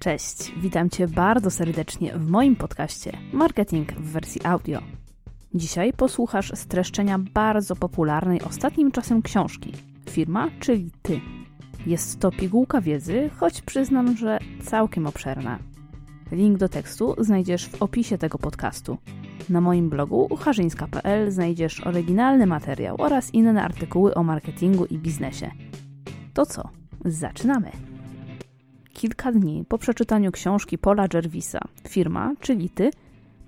[0.00, 4.78] Cześć, witam Cię bardzo serdecznie w moim podcaście Marketing w wersji audio.
[5.54, 9.72] Dzisiaj posłuchasz streszczenia bardzo popularnej ostatnim czasem książki
[10.10, 11.20] Firma, czyli Ty.
[11.86, 15.58] Jest to pigułka wiedzy, choć przyznam, że całkiem obszerna.
[16.32, 18.98] Link do tekstu znajdziesz w opisie tego podcastu.
[19.48, 25.50] Na moim blogu ucharzyńska.pl znajdziesz oryginalny materiał oraz inne artykuły o marketingu i biznesie.
[26.34, 26.68] To co?
[27.04, 27.89] Zaczynamy!
[28.92, 32.90] Kilka dni po przeczytaniu książki Paula Jervisa, Firma, czyli Ty,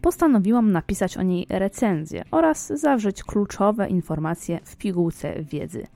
[0.03, 5.87] postanowiłam napisać o niej recenzję oraz zawrzeć kluczowe informacje w pigułce wiedzy.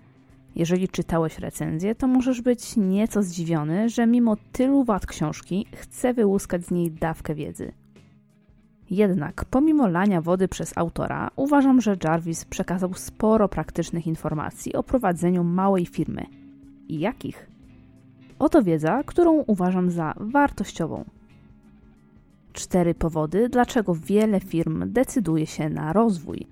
[0.55, 6.65] Jeżeli czytałeś recenzję, to możesz być nieco zdziwiony, że mimo tylu wad książki chcę wyłuskać
[6.65, 7.73] z niej dawkę wiedzy.
[8.91, 15.45] Jednak, pomimo lania wody przez autora, uważam, że Jarvis przekazał sporo praktycznych informacji o prowadzeniu
[15.45, 16.27] małej firmy.
[16.89, 17.56] Jakich?
[18.39, 21.05] Oto wiedza, którą uważam za wartościową.
[22.53, 26.47] Cztery powody, dlaczego wiele firm decyduje się na rozwój: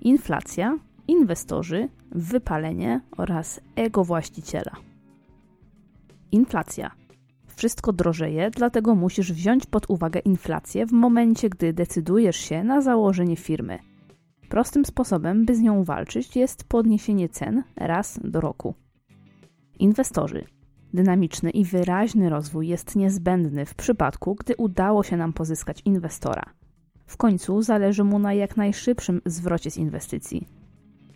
[0.00, 4.72] inflacja, inwestorzy, wypalenie oraz ego właściciela.
[6.32, 6.90] Inflacja.
[7.56, 13.36] Wszystko drożeje, dlatego musisz wziąć pod uwagę inflację w momencie, gdy decydujesz się na założenie
[13.36, 13.78] firmy.
[14.48, 18.74] Prostym sposobem, by z nią walczyć, jest podniesienie cen raz do roku.
[19.78, 20.55] Inwestorzy.
[20.94, 26.44] Dynamiczny i wyraźny rozwój jest niezbędny w przypadku, gdy udało się nam pozyskać inwestora.
[27.06, 30.46] W końcu zależy mu na jak najszybszym zwrocie z inwestycji.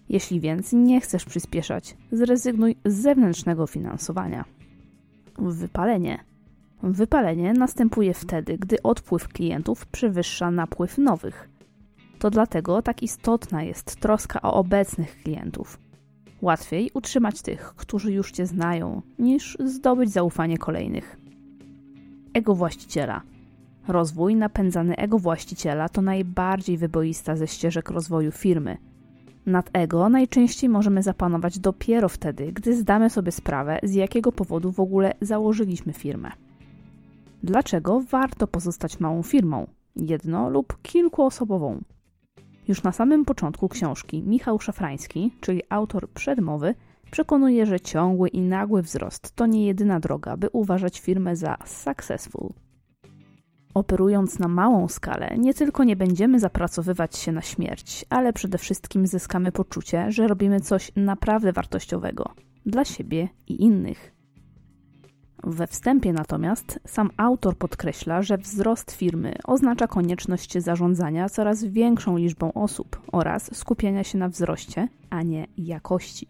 [0.09, 4.45] Jeśli więc nie chcesz przyspieszać, zrezygnuj z zewnętrznego finansowania.
[5.39, 6.25] Wypalenie.
[6.83, 11.49] Wypalenie następuje wtedy, gdy odpływ klientów przewyższa napływ nowych.
[12.19, 15.79] To dlatego tak istotna jest troska o obecnych klientów.
[16.43, 21.17] Łatwiej utrzymać tych, którzy już Cię znają, niż zdobyć zaufanie kolejnych.
[22.35, 23.23] Ego właściciela.
[23.89, 28.77] Rozwój napędzany ego właściciela to najbardziej wyboista ze ścieżek rozwoju firmy.
[29.47, 34.81] Nad ego najczęściej możemy zapanować dopiero wtedy, gdy zdamy sobie sprawę, z jakiego powodu w
[34.81, 36.31] ogóle założyliśmy firmę.
[37.43, 41.81] Dlaczego warto pozostać małą firmą, jedno lub kilkuosobową?
[42.71, 46.75] Już na samym początku książki Michał Szafrański, czyli autor przedmowy,
[47.11, 52.53] przekonuje, że ciągły i nagły wzrost to nie jedyna droga, by uważać firmę za successful.
[53.75, 59.07] Operując na małą skalę, nie tylko nie będziemy zapracowywać się na śmierć, ale przede wszystkim
[59.07, 62.35] zyskamy poczucie, że robimy coś naprawdę wartościowego
[62.67, 64.20] dla siebie i innych.
[65.45, 72.53] We wstępie natomiast sam autor podkreśla, że wzrost firmy oznacza konieczność zarządzania coraz większą liczbą
[72.53, 76.29] osób oraz skupiania się na wzroście, a nie jakości.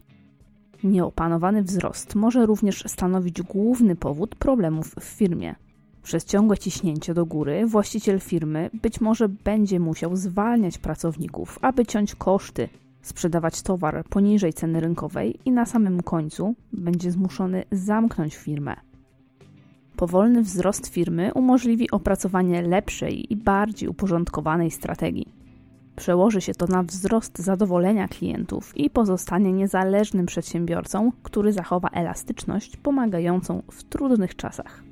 [0.84, 5.54] Nieopanowany wzrost może również stanowić główny powód problemów w firmie.
[6.02, 12.14] Przez ciągłe ciśnięcie do góry właściciel firmy być może będzie musiał zwalniać pracowników, aby ciąć
[12.14, 12.68] koszty,
[13.02, 18.89] sprzedawać towar poniżej ceny rynkowej i na samym końcu będzie zmuszony zamknąć firmę.
[20.00, 25.34] Powolny wzrost firmy umożliwi opracowanie lepszej i bardziej uporządkowanej strategii.
[25.96, 33.62] Przełoży się to na wzrost zadowolenia klientów i pozostanie niezależnym przedsiębiorcą, który zachowa elastyczność pomagającą
[33.70, 34.82] w trudnych czasach.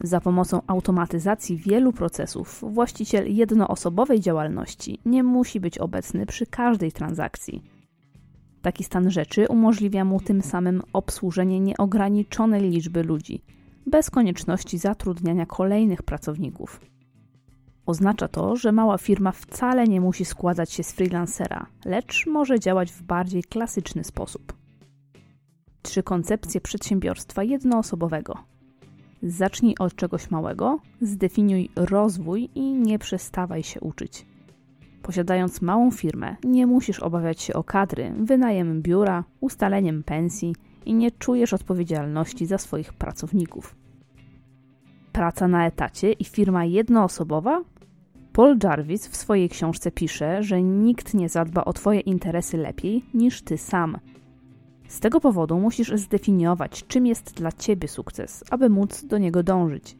[0.00, 7.62] Za pomocą automatyzacji wielu procesów właściciel jednoosobowej działalności nie musi być obecny przy każdej transakcji.
[8.62, 13.42] Taki stan rzeczy umożliwia mu tym samym obsłużenie nieograniczonej liczby ludzi,
[13.88, 16.80] bez konieczności zatrudniania kolejnych pracowników.
[17.86, 22.92] Oznacza to, że mała firma wcale nie musi składać się z freelancera, lecz może działać
[22.92, 24.52] w bardziej klasyczny sposób.
[25.82, 28.38] Trzy koncepcje przedsiębiorstwa jednoosobowego.
[29.22, 34.26] Zacznij od czegoś małego, zdefiniuj rozwój i nie przestawaj się uczyć.
[35.02, 40.54] Posiadając małą firmę, nie musisz obawiać się o kadry, wynajem biura, ustaleniem pensji
[40.86, 43.76] i nie czujesz odpowiedzialności za swoich pracowników.
[45.12, 47.62] Praca na etacie i firma jednoosobowa?
[48.32, 53.42] Paul Jarvis w swojej książce pisze, że nikt nie zadba o Twoje interesy lepiej niż
[53.42, 53.98] Ty sam.
[54.88, 59.96] Z tego powodu musisz zdefiniować, czym jest dla Ciebie sukces, aby móc do niego dążyć.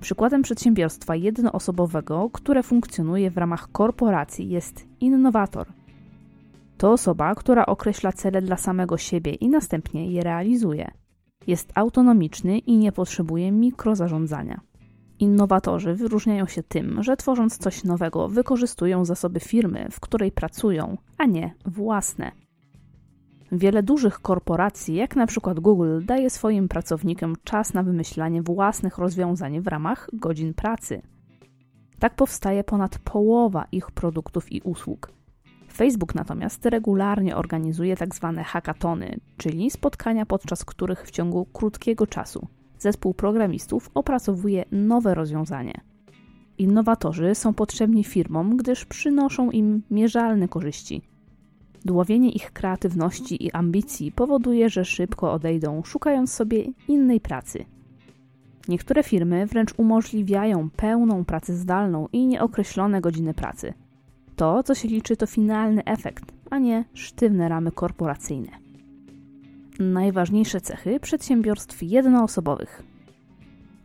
[0.00, 5.66] Przykładem przedsiębiorstwa jednoosobowego, które funkcjonuje w ramach korporacji, jest innowator–
[6.84, 10.90] to osoba, która określa cele dla samego siebie i następnie je realizuje.
[11.46, 14.60] Jest autonomiczny i nie potrzebuje mikrozarządzania.
[15.18, 21.26] Innowatorzy wyróżniają się tym, że tworząc coś nowego, wykorzystują zasoby firmy, w której pracują, a
[21.26, 22.32] nie własne.
[23.52, 29.60] Wiele dużych korporacji, jak na przykład Google, daje swoim pracownikom czas na wymyślanie własnych rozwiązań
[29.60, 31.02] w ramach godzin pracy.
[31.98, 35.23] Tak powstaje ponad połowa ich produktów i usług.
[35.76, 37.96] Facebook natomiast regularnie organizuje.
[37.96, 38.10] Tak
[38.44, 42.48] hackatony, czyli spotkania, podczas których w ciągu krótkiego czasu
[42.78, 45.80] zespół programistów opracowuje nowe rozwiązanie.
[46.58, 51.02] Innowatorzy są potrzebni firmom, gdyż przynoszą im mierzalne korzyści.
[51.84, 57.64] Dławienie ich kreatywności i ambicji powoduje, że szybko odejdą, szukając sobie innej pracy.
[58.68, 63.74] Niektóre firmy wręcz umożliwiają pełną pracę zdalną i nieokreślone godziny pracy.
[64.36, 68.48] To, co się liczy, to finalny efekt, a nie sztywne ramy korporacyjne.
[69.78, 72.82] Najważniejsze cechy przedsiębiorstw jednoosobowych: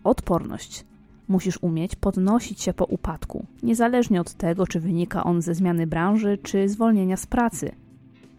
[0.04, 0.86] odporność.
[1.28, 6.38] Musisz umieć podnosić się po upadku, niezależnie od tego, czy wynika on ze zmiany branży,
[6.44, 7.72] czy zwolnienia z pracy.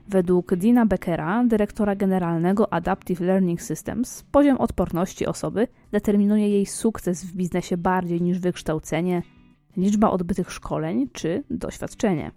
[0.09, 7.37] Według Dina Beckera, dyrektora generalnego Adaptive Learning Systems, poziom odporności osoby determinuje jej sukces w
[7.37, 9.23] biznesie bardziej niż wykształcenie,
[9.77, 12.31] liczba odbytych szkoleń czy doświadczenie.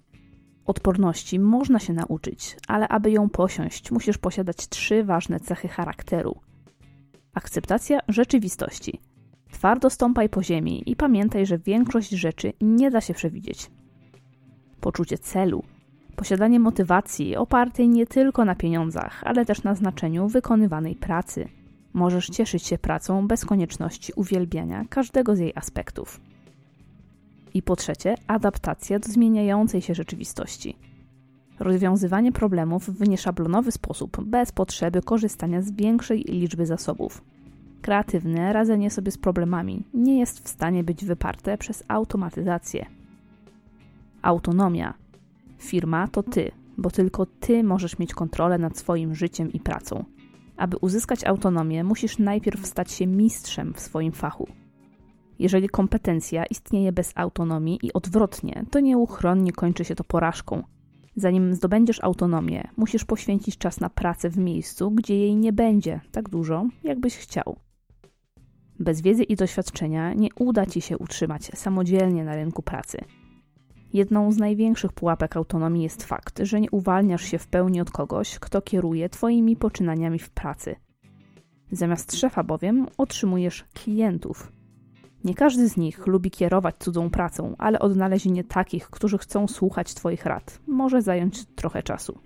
[0.66, 6.36] Odporności można się nauczyć, ale aby ją posiąść, musisz posiadać trzy ważne cechy charakteru:
[7.34, 9.00] akceptacja rzeczywistości.
[9.52, 13.72] Twardo stąpaj po ziemi i pamiętaj, że większość rzeczy nie da się przewidzieć.
[14.82, 15.64] Poczucie celu.
[16.16, 21.48] Posiadanie motywacji opartej nie tylko na pieniądzach, ale też na znaczeniu wykonywanej pracy.
[21.94, 26.22] Możesz cieszyć się pracą bez konieczności uwielbiania każdego z jej aspektów.
[27.54, 30.78] I po trzecie, adaptacja do zmieniającej się rzeczywistości.
[31.60, 37.22] Rozwiązywanie problemów w nieszablonowy sposób, bez potrzeby korzystania z większej liczby zasobów.
[37.82, 42.86] Kreatywne radzenie sobie z problemami nie jest w stanie być wyparte przez automatyzację.
[44.22, 44.94] Autonomia.
[45.58, 50.06] Firma to ty, bo tylko ty możesz mieć kontrolę nad swoim życiem i pracą.
[50.58, 54.48] Aby uzyskać autonomię, musisz najpierw stać się mistrzem w swoim fachu.
[55.40, 60.64] Jeżeli kompetencja istnieje bez autonomii i odwrotnie, to nieuchronnie kończy się to porażką.
[61.16, 66.30] Zanim zdobędziesz autonomię, musisz poświęcić czas na pracę w miejscu, gdzie jej nie będzie tak
[66.30, 67.56] dużo, jakbyś chciał.
[68.80, 72.98] Bez wiedzy i doświadczenia nie uda ci się utrzymać samodzielnie na rynku pracy.
[73.94, 78.40] Jedną z największych pułapek autonomii jest fakt, że nie uwalniasz się w pełni od kogoś,
[78.40, 80.76] kto kieruje Twoimi poczynaniami w pracy.
[81.72, 84.52] Zamiast szefa bowiem otrzymujesz klientów,
[85.24, 90.26] nie każdy z nich lubi kierować cudzą pracą, ale odnalezienie takich, którzy chcą słuchać Twoich
[90.26, 92.20] rad, może zająć trochę czasu.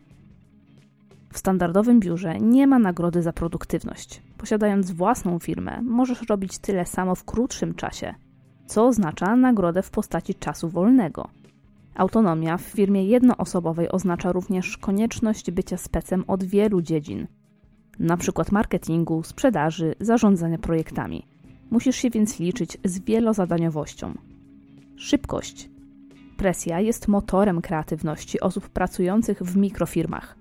[1.34, 4.24] W standardowym biurze nie ma nagrody za produktywność.
[4.38, 8.16] Posiadając własną firmę, możesz robić tyle samo w krótszym czasie,
[8.66, 11.30] co oznacza nagrodę w postaci czasu wolnego.
[11.96, 17.28] Autonomia w firmie jednoosobowej oznacza również konieczność bycia specem od wielu dziedzin,
[18.00, 18.44] np.
[18.52, 21.37] marketingu, sprzedaży, zarządzania projektami.
[21.72, 24.14] Musisz się więc liczyć z wielozadaniowością.
[24.96, 25.70] Szybkość.
[26.38, 30.38] Presja jest motorem kreatywności osób pracujących w mikrofirmach.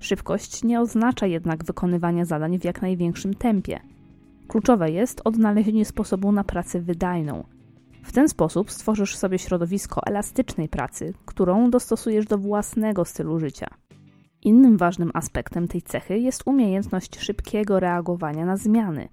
[0.00, 3.80] Szybkość nie oznacza jednak wykonywania zadań w jak największym tempie.
[4.48, 7.44] Kluczowe jest odnalezienie sposobu na pracę wydajną.
[8.02, 13.66] W ten sposób stworzysz sobie środowisko elastycznej pracy, którą dostosujesz do własnego stylu życia.
[14.42, 19.08] Innym ważnym aspektem tej cechy jest umiejętność szybkiego reagowania na zmiany.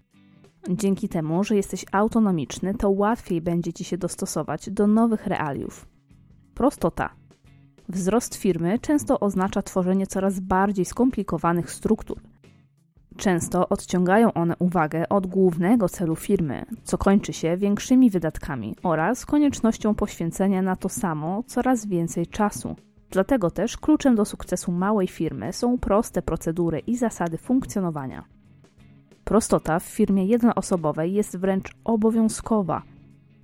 [0.69, 5.87] Dzięki temu, że jesteś autonomiczny, to łatwiej będzie ci się dostosować do nowych realiów.
[6.53, 7.09] Prostota.
[7.89, 12.21] Wzrost firmy często oznacza tworzenie coraz bardziej skomplikowanych struktur.
[13.17, 19.95] Często odciągają one uwagę od głównego celu firmy, co kończy się większymi wydatkami oraz koniecznością
[19.95, 22.75] poświęcenia na to samo coraz więcej czasu.
[23.09, 28.36] Dlatego też kluczem do sukcesu małej firmy są proste procedury i zasady funkcjonowania.
[29.27, 32.81] Prostota w firmie jednoosobowej jest wręcz obowiązkowa.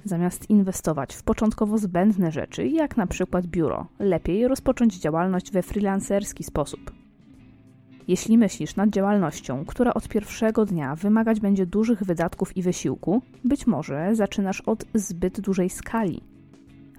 [0.04, 6.44] Zamiast inwestować w początkowo zbędne rzeczy, jak na przykład biuro, lepiej rozpocząć działalność we freelancerski
[6.44, 6.92] sposób.
[8.08, 13.68] Jeśli myślisz nad działalnością, która od pierwszego dnia wymagać będzie dużych wydatków i wysiłku, być
[13.68, 16.22] może zaczynasz od zbyt dużej skali.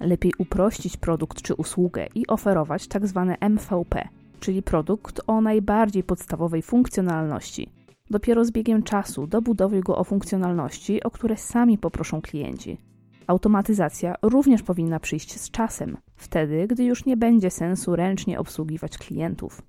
[0.00, 3.36] Lepiej uprościć produkt czy usługę i oferować tzw.
[3.40, 4.08] Tak MVP,
[4.40, 7.68] czyli produkt o najbardziej podstawowej funkcjonalności–
[8.10, 12.78] Dopiero z biegiem czasu dobudowy go o funkcjonalności, o które sami poproszą klienci.
[13.26, 19.62] Automatyzacja również powinna przyjść z czasem, wtedy, gdy już nie będzie sensu ręcznie obsługiwać klientów.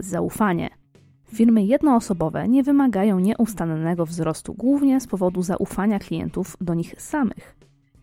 [0.00, 0.70] Zaufanie.
[1.34, 7.56] Firmy jednoosobowe nie wymagają nieustannego wzrostu głównie z powodu zaufania klientów do nich samych.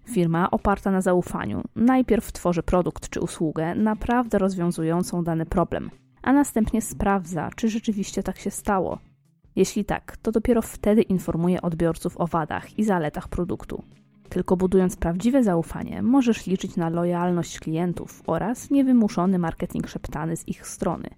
[0.09, 5.89] Firma oparta na zaufaniu najpierw tworzy produkt czy usługę naprawdę rozwiązującą dany problem,
[6.21, 9.10] a następnie sprawdza, czy rzeczywiście tak się stało.
[9.55, 13.83] Jeśli tak, to dopiero wtedy informuje odbiorców o wadach i zaletach produktu.
[14.29, 20.67] Tylko budując prawdziwe zaufanie, możesz liczyć na lojalność klientów oraz niewymuszony marketing szeptany z ich
[20.67, 21.09] strony.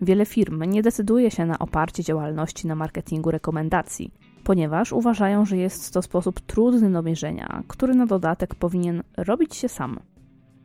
[0.00, 4.14] Wiele firm nie decyduje się na oparcie działalności na marketingu rekomendacji,
[4.44, 9.68] ponieważ uważają, że jest to sposób trudny do mierzenia, który na dodatek powinien robić się
[9.68, 10.00] sam.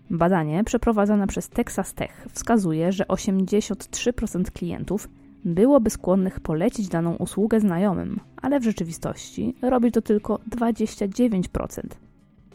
[0.09, 5.07] Badanie przeprowadzone przez Texas Tech wskazuje, że 83% klientów
[5.45, 11.81] byłoby skłonnych polecić daną usługę znajomym, ale w rzeczywistości robi to tylko 29%.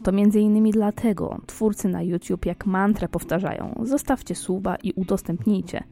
[0.02, 5.84] To innymi dlatego twórcy na YouTube jak mantrę powtarzają: zostawcie suba i udostępnijcie.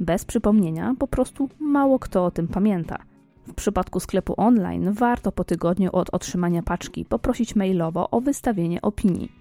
[0.00, 2.98] Bez przypomnienia po prostu mało kto o tym pamięta.
[3.46, 9.39] W przypadku sklepu online warto po tygodniu od otrzymania paczki poprosić mailowo o wystawienie opinii.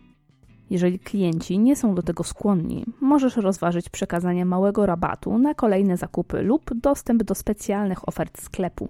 [0.69, 6.41] Jeżeli klienci nie są do tego skłonni, możesz rozważyć przekazanie małego rabatu na kolejne zakupy
[6.41, 8.89] lub dostęp do specjalnych ofert sklepu.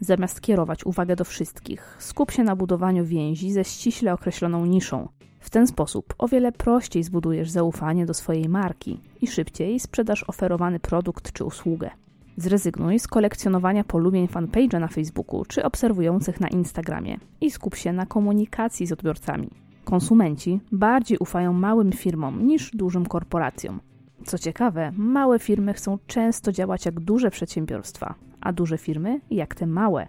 [0.00, 5.08] Zamiast kierować uwagę do wszystkich, skup się na budowaniu więzi ze ściśle określoną niszą.
[5.40, 10.80] W ten sposób o wiele prościej zbudujesz zaufanie do swojej marki i szybciej sprzedasz oferowany
[10.80, 11.90] produkt czy usługę.
[12.36, 18.06] Zrezygnuj z kolekcjonowania polubień fanpage'a na Facebooku czy obserwujących na Instagramie i skup się na
[18.06, 19.63] komunikacji z odbiorcami.
[19.84, 23.80] Konsumenci bardziej ufają małym firmom niż dużym korporacjom.
[24.24, 29.66] Co ciekawe, małe firmy chcą często działać jak duże przedsiębiorstwa, a duże firmy jak te
[29.66, 30.08] małe.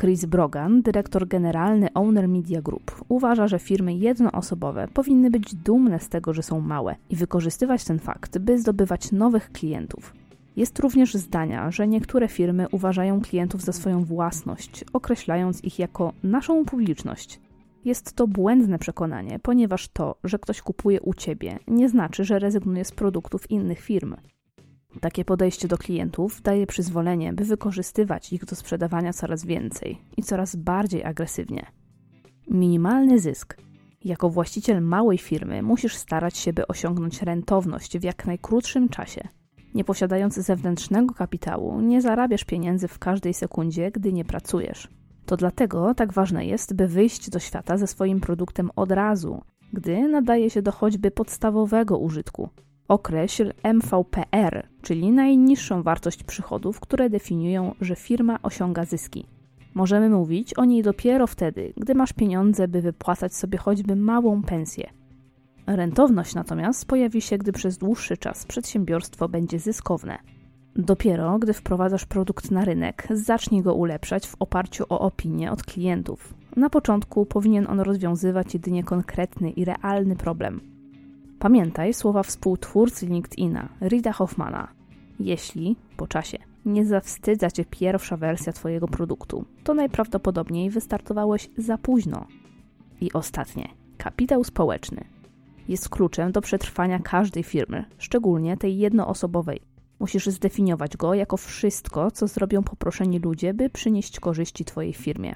[0.00, 6.08] Chris Brogan, dyrektor generalny Owner Media Group, uważa, że firmy jednoosobowe powinny być dumne z
[6.08, 10.14] tego, że są małe i wykorzystywać ten fakt, by zdobywać nowych klientów.
[10.56, 16.64] Jest również zdania, że niektóre firmy uważają klientów za swoją własność, określając ich jako naszą
[16.64, 17.40] publiczność.
[17.84, 22.84] Jest to błędne przekonanie, ponieważ to, że ktoś kupuje u ciebie, nie znaczy, że rezygnuje
[22.84, 24.16] z produktów innych firm.
[25.00, 30.56] Takie podejście do klientów daje przyzwolenie, by wykorzystywać ich do sprzedawania coraz więcej i coraz
[30.56, 31.66] bardziej agresywnie.
[32.50, 33.56] Minimalny zysk.
[34.04, 39.28] Jako właściciel małej firmy musisz starać się, by osiągnąć rentowność w jak najkrótszym czasie.
[39.74, 44.88] Nie posiadając zewnętrznego kapitału, nie zarabiasz pieniędzy w każdej sekundzie, gdy nie pracujesz.
[45.26, 50.08] To dlatego tak ważne jest, by wyjść do świata ze swoim produktem od razu, gdy
[50.08, 52.48] nadaje się do choćby podstawowego użytku.
[52.88, 59.26] Określ MVPR, czyli najniższą wartość przychodów, które definiują, że firma osiąga zyski.
[59.74, 64.90] Możemy mówić o niej dopiero wtedy, gdy masz pieniądze, by wypłacać sobie choćby małą pensję.
[65.66, 70.18] Rentowność natomiast pojawi się, gdy przez dłuższy czas przedsiębiorstwo będzie zyskowne.
[70.76, 76.34] Dopiero gdy wprowadzasz produkt na rynek, zacznij go ulepszać w oparciu o opinie od klientów.
[76.56, 80.60] Na początku powinien on rozwiązywać jedynie konkretny i realny problem.
[81.38, 84.68] Pamiętaj słowa współtwórcy LinkedIna, Rida Hoffmana.
[85.20, 92.26] Jeśli, po czasie, nie zawstydza cię pierwsza wersja twojego produktu, to najprawdopodobniej wystartowałeś za późno.
[93.00, 95.04] I ostatnie, kapitał społeczny.
[95.68, 99.73] Jest kluczem do przetrwania każdej firmy, szczególnie tej jednoosobowej
[100.04, 105.34] Musisz zdefiniować go jako wszystko, co zrobią poproszeni ludzie, by przynieść korzyści Twojej firmie.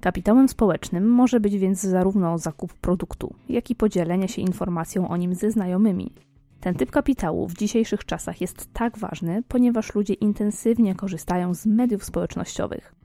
[0.00, 5.34] Kapitałem społecznym może być więc zarówno zakup produktu, jak i podzielenie się informacją o nim
[5.34, 6.12] ze znajomymi.
[6.60, 12.04] Ten typ kapitału w dzisiejszych czasach jest tak ważny, ponieważ ludzie intensywnie korzystają z mediów
[12.04, 12.95] społecznościowych.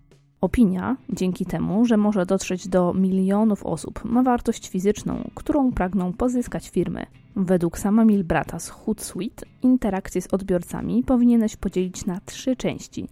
[0.42, 6.70] Opinia, dzięki temu, że może dotrzeć do milionów osób, ma wartość fizyczną, którą pragną pozyskać
[6.70, 7.06] firmy.
[7.36, 13.08] Według sama Milbrata z Hootsuite interakcje z odbiorcami powinieneś podzielić na trzy części.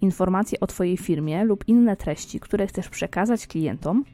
[0.00, 4.04] Informacje o Twojej firmie lub inne treści, które chcesz przekazać klientom,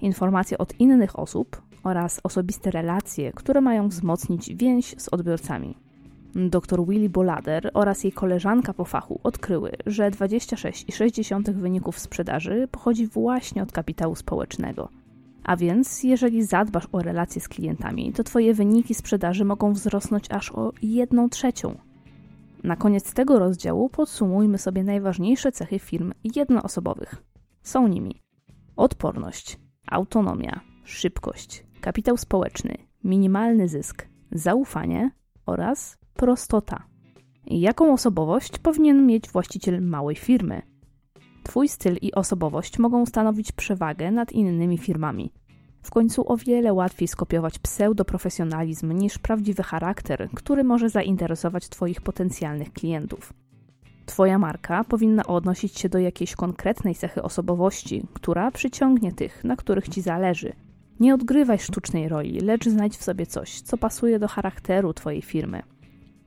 [0.00, 5.74] informacje od innych osób oraz osobiste relacje, które mają wzmocnić więź z odbiorcami.
[6.34, 13.62] Dr Willy Bolader oraz jej koleżanka po fachu odkryły, że 26,6 wyników sprzedaży pochodzi właśnie
[13.62, 14.88] od kapitału społecznego.
[15.44, 20.52] A więc, jeżeli zadbasz o relacje z klientami, to Twoje wyniki sprzedaży mogą wzrosnąć aż
[20.52, 21.78] o 1 trzecią.
[22.64, 27.22] Na koniec tego rozdziału podsumujmy sobie najważniejsze cechy firm jednoosobowych.
[27.62, 28.22] Są nimi
[28.76, 32.74] odporność, autonomia, szybkość, kapitał społeczny,
[33.04, 35.10] minimalny zysk, zaufanie
[35.46, 36.82] oraz prostota.
[37.46, 40.62] Jaką osobowość powinien mieć właściciel małej firmy?
[41.42, 45.32] Twój styl i osobowość mogą stanowić przewagę nad innymi firmami.
[45.82, 52.72] W końcu o wiele łatwiej skopiować pseudoprofesjonalizm niż prawdziwy charakter, który może zainteresować Twoich potencjalnych
[52.72, 53.32] klientów.
[54.06, 59.88] Twoja marka powinna odnosić się do jakiejś konkretnej cechy osobowości, która przyciągnie tych, na których
[59.88, 60.52] Ci zależy.
[61.00, 65.62] Nie odgrywaj sztucznej roli, lecz znajdź w sobie coś, co pasuje do charakteru Twojej firmy.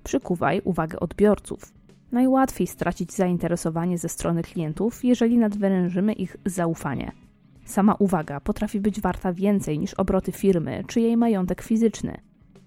[0.05, 1.73] Przykuwaj uwagę odbiorców.
[2.11, 7.11] Najłatwiej stracić zainteresowanie ze strony klientów, jeżeli nadwyrężymy ich zaufanie.
[7.65, 12.17] Sama uwaga potrafi być warta więcej niż obroty firmy czy jej majątek fizyczny.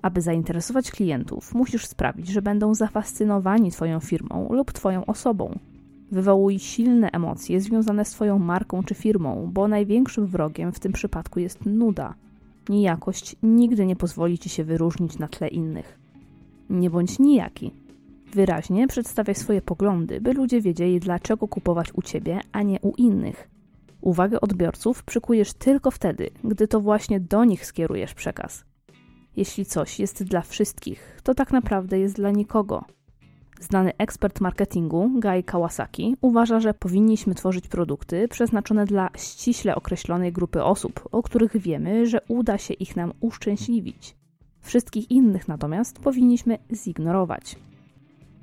[0.03, 5.59] Aby zainteresować klientów, musisz sprawić, że będą zafascynowani Twoją firmą lub Twoją osobą.
[6.13, 11.41] Wywołuj silne emocje związane z Twoją marką czy firmą, bo największym wrogiem w tym przypadku
[11.41, 12.15] jest nuda.
[12.69, 16.08] Nijakość nigdy nie pozwoli Ci się wyróżnić na tle innych.
[16.71, 17.73] Nie bądź nijaki.
[18.35, 23.49] Wyraźnie przedstawiaj swoje poglądy, by ludzie wiedzieli, dlaczego kupować u Ciebie, a nie u innych.
[24.01, 28.65] Uwagę odbiorców przykujesz tylko wtedy, gdy to właśnie do nich skierujesz przekaz.
[29.37, 32.85] Jeśli coś jest dla wszystkich, to tak naprawdę jest dla nikogo.
[33.61, 40.63] Znany ekspert marketingu Guy Kawasaki uważa, że powinniśmy tworzyć produkty przeznaczone dla ściśle określonej grupy
[40.63, 44.18] osób, o których wiemy, że uda się ich nam uszczęśliwić.
[44.61, 47.57] Wszystkich innych natomiast powinniśmy zignorować.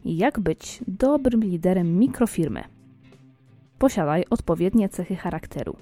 [0.06, 2.64] Jak być dobrym liderem mikrofirmy?
[3.78, 5.76] Posiadaj odpowiednie cechy charakteru.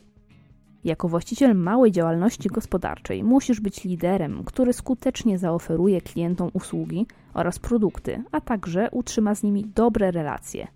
[0.83, 8.23] Jako właściciel małej działalności gospodarczej musisz być liderem, który skutecznie zaoferuje klientom usługi oraz produkty,
[8.31, 10.67] a także utrzyma z nimi dobre relacje.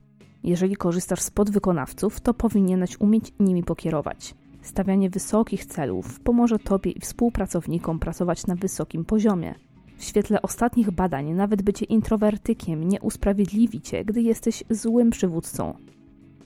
[0.43, 4.35] Jeżeli korzystasz z podwykonawców, to powinieneś umieć nimi pokierować.
[4.67, 9.55] Stawianie wysokich celów pomoże Tobie i współpracownikom pracować na wysokim poziomie.
[9.97, 15.73] W świetle ostatnich badań, nawet bycie introwertykiem nie usprawiedliwi Cię, gdy jesteś złym przywódcą.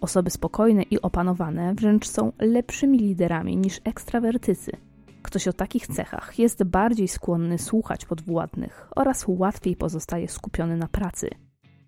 [0.01, 4.71] Osoby spokojne i opanowane wręcz są lepszymi liderami niż ekstrawertycy.
[5.21, 11.29] Ktoś o takich cechach jest bardziej skłonny słuchać podwładnych oraz łatwiej pozostaje skupiony na pracy.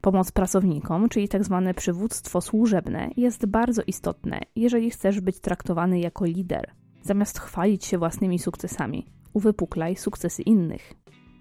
[0.03, 1.61] Pomoc pracownikom, czyli tzw.
[1.65, 6.71] Tak przywództwo służebne, jest bardzo istotne, jeżeli chcesz być traktowany jako lider.
[7.01, 10.93] Zamiast chwalić się własnymi sukcesami, uwypuklaj sukcesy innych.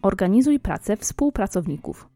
[0.02, 2.08] Organizuj pracę współpracowników.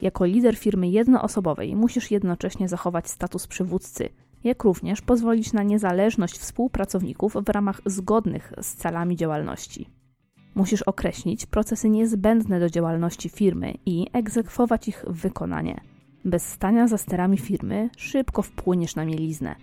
[0.00, 4.08] Jako lider firmy jednoosobowej musisz jednocześnie zachować status przywódcy,
[4.44, 9.95] jak również pozwolić na niezależność współpracowników w ramach zgodnych z celami działalności.
[10.56, 15.80] Musisz określić procesy niezbędne do działalności firmy i egzekwować ich wykonanie.
[16.24, 19.54] Bez stania za sterami firmy szybko wpłyniesz na mieliznę.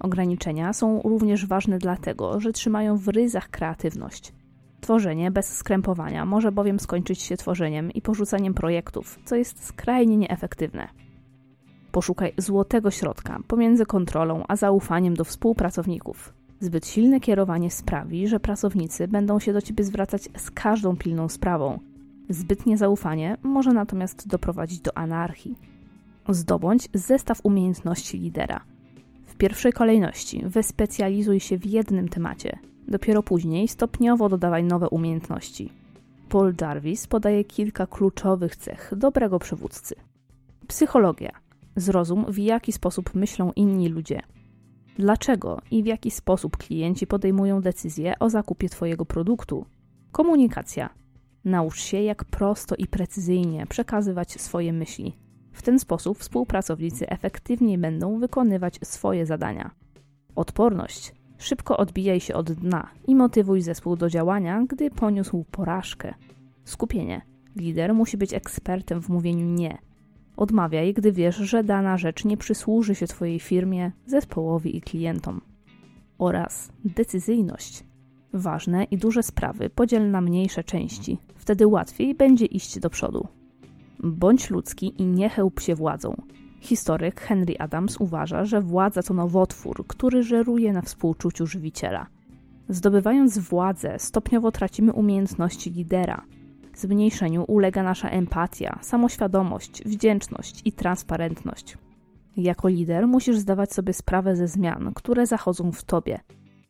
[0.00, 4.32] Ograniczenia są również ważne dlatego, że trzymają w ryzach kreatywność.
[4.80, 10.88] Tworzenie bez skrępowania może bowiem skończyć się tworzeniem i porzucaniem projektów, co jest skrajnie nieefektywne.
[11.92, 16.34] Poszukaj złotego środka pomiędzy kontrolą a zaufaniem do współpracowników.
[16.62, 21.78] Zbyt silne kierowanie sprawi, że pracownicy będą się do ciebie zwracać z każdą pilną sprawą.
[22.28, 25.58] Zbytnie zaufanie może natomiast doprowadzić do anarchii.
[26.28, 28.60] Zdobądź zestaw umiejętności lidera.
[29.26, 35.72] W pierwszej kolejności wyspecjalizuj się w jednym temacie, Dopiero później stopniowo dodawaj nowe umiejętności.
[36.28, 39.94] Paul Jarvis podaje kilka kluczowych cech dobrego przywódcy.
[40.66, 41.30] Psychologia.
[41.76, 44.22] Zrozum, w jaki sposób myślą inni ludzie.
[44.98, 49.66] Dlaczego i w jaki sposób klienci podejmują decyzje o zakupie Twojego produktu.
[50.12, 50.90] Komunikacja.
[51.44, 55.16] Naucz się, jak prosto i precyzyjnie przekazywać swoje myśli.
[55.52, 59.70] W ten sposób współpracownicy efektywniej będą wykonywać swoje zadania.
[60.34, 66.14] Odporność Szybko odbijaj się od dna i motywuj zespół do działania, gdy poniósł porażkę.
[66.64, 67.22] Skupienie.
[67.56, 69.78] Lider musi być ekspertem w mówieniu nie.
[70.42, 75.40] Odmawiaj, gdy wiesz, że dana rzecz nie przysłuży się Twojej firmie, zespołowi i klientom.
[76.18, 77.84] Oraz decyzyjność.
[78.32, 83.28] Ważne i duże sprawy podziel na mniejsze części, wtedy łatwiej będzie iść do przodu.
[83.98, 86.14] Bądź ludzki i nie chełp się władzą.
[86.60, 92.06] Historyk Henry Adams uważa, że władza to nowotwór, który żeruje na współczuciu żywiciela.
[92.68, 96.24] Zdobywając władzę, stopniowo tracimy umiejętności lidera.
[96.82, 101.78] Zmniejszeniu ulega nasza empatia, samoświadomość, wdzięczność i transparentność.
[102.36, 106.20] Jako lider musisz zdawać sobie sprawę ze zmian, które zachodzą w tobie.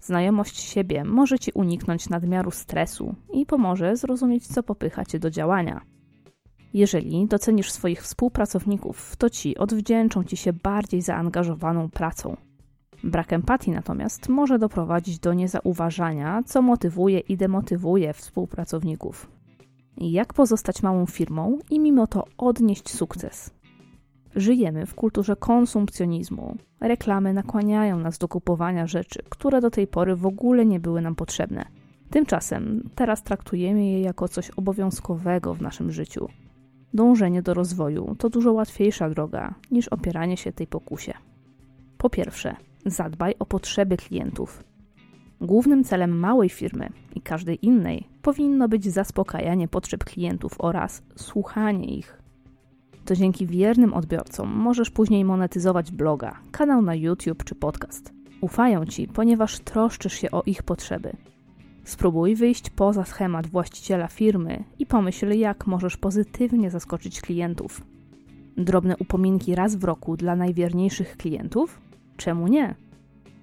[0.01, 5.81] Znajomość siebie może ci uniknąć nadmiaru stresu i pomoże zrozumieć, co popycha cię do działania.
[6.75, 12.37] Jeżeli docenisz swoich współpracowników, to ci odwdzięczą ci się bardziej zaangażowaną pracą.
[13.05, 19.42] Brak empatii natomiast może doprowadzić do niezauważania, co motywuje i demotywuje współpracowników.
[19.97, 23.51] Jak pozostać małą firmą i mimo to odnieść sukces?
[24.37, 26.57] Żyjemy w kulturze konsumpcjonizmu.
[26.81, 31.15] Reklamy nakłaniają nas do kupowania rzeczy, które do tej pory w ogóle nie były nam
[31.15, 31.65] potrzebne.
[32.11, 36.29] Tymczasem teraz traktujemy je jako coś obowiązkowego w naszym życiu
[36.95, 41.13] dążenie do rozwoju to dużo łatwiejsza droga niż opieranie się tej pokusie.
[41.99, 44.65] Po pierwsze, zadbaj o potrzeby klientów.
[45.43, 52.23] Głównym celem małej firmy i każdej innej powinno być zaspokajanie potrzeb klientów oraz słuchanie ich.
[53.05, 58.13] To dzięki wiernym odbiorcom możesz później monetyzować bloga, kanał na YouTube czy podcast.
[58.41, 61.13] Ufają ci, ponieważ troszczysz się o ich potrzeby.
[61.85, 67.81] Spróbuj wyjść poza schemat właściciela firmy i pomyśl, jak możesz pozytywnie zaskoczyć klientów.
[68.57, 71.81] Drobne upominki raz w roku dla najwierniejszych klientów?
[72.17, 72.75] Czemu nie?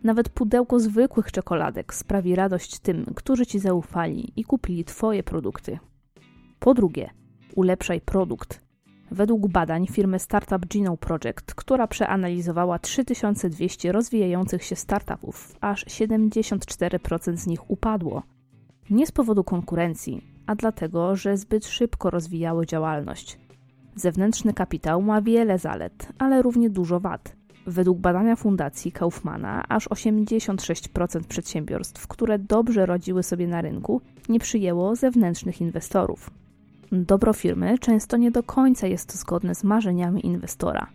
[0.04, 5.80] Nawet pudełko zwykłych czekoladek sprawi radość tym, którzy ci zaufali i kupili Twoje produkty.
[6.60, 7.10] Po drugie,
[7.56, 8.62] ulepszaj produkt.
[9.12, 17.48] Według badań firmy Startup Geno Project, która przeanalizowała 3200 rozwijających się startupów, aż 74% z
[17.48, 18.24] nich upadło.
[18.90, 23.40] Nie z powodu konkurencji, a dlatego, że zbyt szybko rozwijały działalność.
[23.96, 27.39] Zewnętrzny kapitał ma wiele zalet, ale równie dużo wad.
[27.70, 34.96] Według badania Fundacji Kaufmana, aż 86% przedsiębiorstw, które dobrze rodziły sobie na rynku, nie przyjęło
[34.96, 36.32] zewnętrznych inwestorów.
[36.92, 40.88] Dobro firmy często nie do końca jest zgodne z marzeniami inwestora.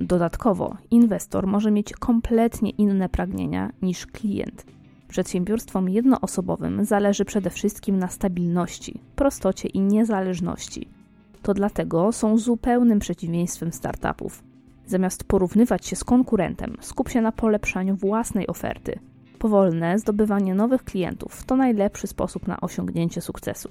[0.00, 4.66] Dodatkowo, inwestor może mieć kompletnie inne pragnienia niż klient.
[5.08, 10.88] Przedsiębiorstwom jednoosobowym zależy przede wszystkim na stabilności, prostocie i niezależności.
[11.42, 14.49] To dlatego są zupełnym przeciwieństwem startupów.
[14.90, 18.98] Zamiast porównywać się z konkurentem, skup się na polepszaniu własnej oferty.
[19.38, 23.68] Powolne zdobywanie nowych klientów to najlepszy sposób na osiągnięcie sukcesu.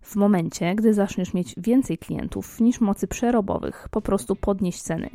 [0.00, 5.10] W momencie, gdy zaczniesz mieć więcej klientów niż mocy przerobowych, po prostu podnieś ceny.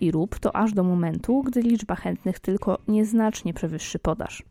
[0.00, 4.42] I rób to aż do momentu, gdy liczba chętnych tylko nieznacznie przewyższy podaż.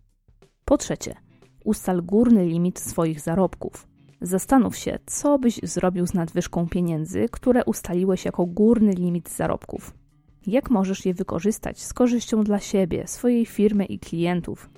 [0.65, 1.15] Po trzecie,
[1.63, 3.87] ustal górny limit swoich zarobków.
[4.21, 10.00] Zastanów się, co byś zrobił z nadwyżką pieniędzy, które ustaliłeś jako górny limit zarobków.
[10.47, 14.69] Jak możesz je wykorzystać z korzyścią dla siebie, swojej firmy i klientów?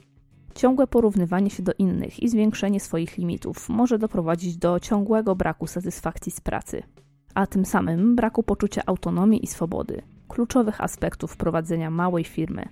[0.56, 6.32] Ciągłe porównywanie się do innych i zwiększenie swoich limitów może doprowadzić do ciągłego braku satysfakcji
[6.32, 6.84] z pracy,
[7.34, 12.65] a tym samym braku poczucia autonomii i swobody, kluczowych aspektów prowadzenia małej firmy.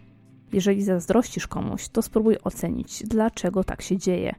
[0.53, 4.35] Jeżeli zazdrościsz komuś, to spróbuj ocenić, dlaczego tak się dzieje.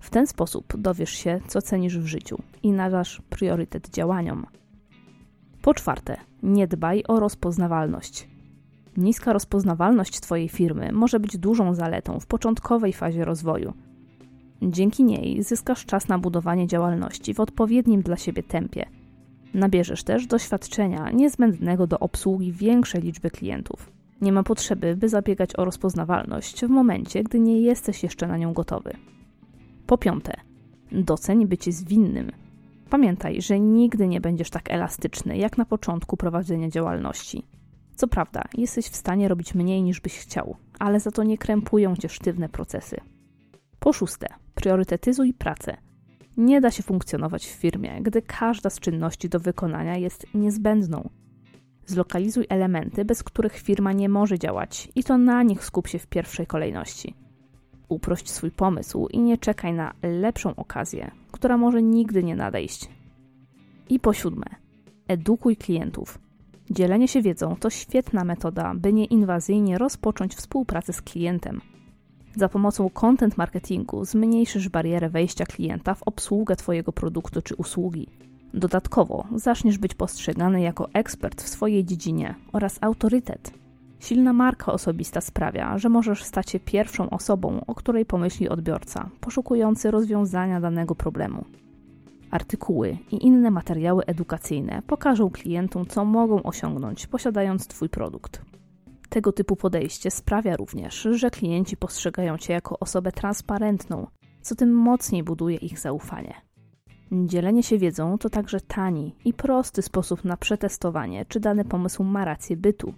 [0.00, 4.46] W ten sposób dowiesz się, co cenisz w życiu i nadasz priorytet działaniom.
[5.66, 8.28] Po czwarte, nie dbaj o rozpoznawalność.
[8.96, 13.72] Niska rozpoznawalność Twojej firmy może być dużą zaletą w początkowej fazie rozwoju.
[14.62, 18.86] Dzięki niej zyskasz czas na budowanie działalności w odpowiednim dla siebie tempie.
[19.54, 23.92] Nabierzesz też doświadczenia niezbędnego do obsługi większej liczby klientów.
[24.20, 28.52] Nie ma potrzeby, by zabiegać o rozpoznawalność w momencie, gdy nie jesteś jeszcze na nią
[28.52, 28.92] gotowy.
[29.86, 30.32] Po piąte,
[30.92, 32.45] doceń bycie zwinnym.
[32.90, 37.46] Pamiętaj, że nigdy nie będziesz tak elastyczny jak na początku prowadzenia działalności.
[37.96, 41.96] Co prawda, jesteś w stanie robić mniej niż byś chciał, ale za to nie krępują
[41.96, 42.96] cię sztywne procesy.
[43.78, 45.76] Po szóste, priorytetyzuj pracę.
[46.36, 51.08] Nie da się funkcjonować w firmie, gdy każda z czynności do wykonania jest niezbędną.
[51.86, 56.06] Zlokalizuj elementy, bez których firma nie może działać, i to na nich skup się w
[56.06, 57.14] pierwszej kolejności.
[57.88, 62.88] Uprość swój pomysł i nie czekaj na lepszą okazję, która może nigdy nie nadejść.
[63.88, 64.46] I po siódme,
[65.08, 66.18] edukuj klientów.
[66.70, 71.60] Dzielenie się wiedzą to świetna metoda, by nieinwazyjnie rozpocząć współpracę z klientem.
[72.36, 78.08] Za pomocą content marketingu zmniejszysz barierę wejścia klienta w obsługę Twojego produktu czy usługi.
[78.54, 83.65] Dodatkowo zaczniesz być postrzegany jako ekspert w swojej dziedzinie oraz autorytet.
[84.00, 89.90] Silna marka osobista sprawia, że możesz stać się pierwszą osobą, o której pomyśli odbiorca, poszukujący
[89.90, 91.44] rozwiązania danego problemu.
[92.30, 98.42] Artykuły i inne materiały edukacyjne pokażą klientom, co mogą osiągnąć, posiadając Twój produkt.
[99.08, 104.06] Tego typu podejście sprawia również, że klienci postrzegają Cię jako osobę transparentną,
[104.40, 106.34] co tym mocniej buduje ich zaufanie.
[107.12, 112.24] Dzielenie się wiedzą to także tani i prosty sposób na przetestowanie, czy dany pomysł ma
[112.24, 112.94] rację bytu.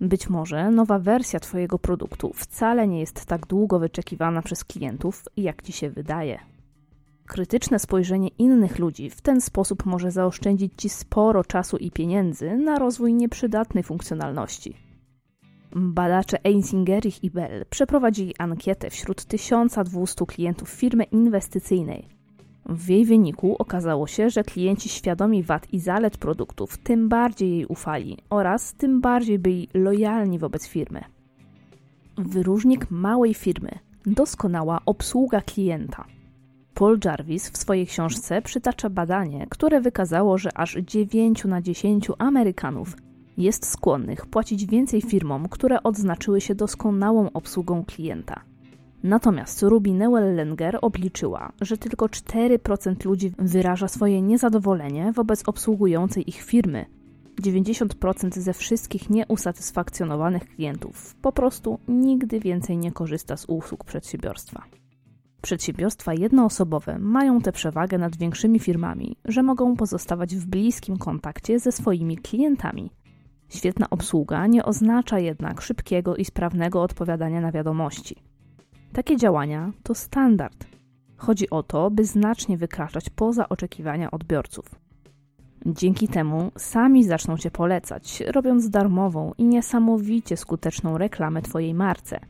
[0.00, 5.62] Być może nowa wersja Twojego produktu wcale nie jest tak długo wyczekiwana przez klientów, jak
[5.62, 6.38] Ci się wydaje.
[7.26, 12.78] Krytyczne spojrzenie innych ludzi w ten sposób może zaoszczędzić Ci sporo czasu i pieniędzy na
[12.78, 14.74] rozwój nieprzydatnej funkcjonalności.
[15.76, 22.17] Badacze Einsingerich i Bell przeprowadzili ankietę wśród 1200 klientów firmy inwestycyjnej.
[22.68, 27.66] W jej wyniku okazało się, że klienci świadomi wad i zalet produktów tym bardziej jej
[27.66, 31.04] ufali oraz tym bardziej byli lojalni wobec firmy.
[32.18, 33.70] Wyróżnik małej firmy
[34.06, 36.04] doskonała obsługa klienta–
[36.78, 42.96] Paul Jarvis w swojej książce przytacza badanie, które wykazało, że aż 9 na 10 Amerykanów
[43.38, 48.40] jest skłonnych płacić więcej firmom, które odznaczyły się doskonałą obsługą klienta.
[49.02, 56.86] Natomiast Ruby Newell-Lenger obliczyła, że tylko 4% ludzi wyraża swoje niezadowolenie wobec obsługującej ich firmy,
[57.42, 64.64] 90% ze wszystkich nieusatysfakcjonowanych klientów po prostu nigdy więcej nie korzysta z usług przedsiębiorstwa.
[65.42, 71.72] Przedsiębiorstwa jednoosobowe mają tę przewagę nad większymi firmami, że mogą pozostawać w bliskim kontakcie ze
[71.72, 72.90] swoimi klientami.
[73.48, 78.27] Świetna obsługa nie oznacza jednak szybkiego i sprawnego odpowiadania na wiadomości.
[78.92, 80.66] Takie działania to standard.
[81.16, 84.64] Chodzi o to, by znacznie wykraczać poza oczekiwania odbiorców.
[85.66, 92.20] Dzięki temu sami zaczną Cię polecać, robiąc darmową i niesamowicie skuteczną reklamę Twojej marce.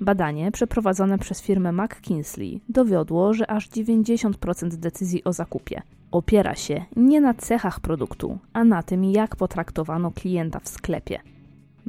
[0.00, 7.20] Badanie przeprowadzone przez firmę McKinsey dowiodło, że aż 90% decyzji o zakupie opiera się nie
[7.20, 11.20] na cechach produktu, a na tym, jak potraktowano klienta w sklepie.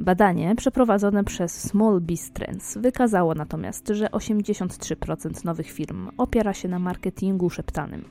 [0.00, 6.78] Badanie przeprowadzone przez Small Biz Trends wykazało natomiast, że 83% nowych firm opiera się na
[6.78, 8.04] marketingu szeptanym.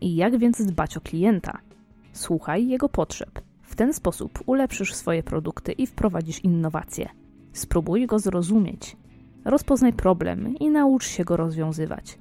[0.00, 1.58] I jak więc dbać o klienta?
[2.12, 3.40] Słuchaj jego potrzeb.
[3.62, 7.08] W ten sposób ulepszysz swoje produkty i wprowadzisz innowacje.
[7.52, 8.96] Spróbuj go zrozumieć.
[9.44, 12.18] Rozpoznaj problem i naucz się go rozwiązywać.